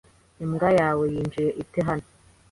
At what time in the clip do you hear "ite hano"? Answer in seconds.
1.61-2.07